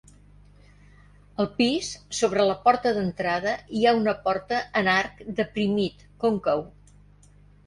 Al 1.43 1.47
pis, 1.59 1.89
sobre 2.19 2.45
la 2.51 2.55
porta 2.63 2.93
d'entrada, 2.95 3.53
hi 3.81 3.85
ha 3.85 3.93
una 3.99 4.17
porta 4.25 4.63
en 4.83 4.91
arc 4.95 5.23
deprimit 5.43 6.03
còncau. 6.27 6.67